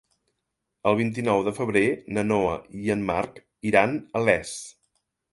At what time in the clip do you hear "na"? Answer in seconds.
2.17-2.23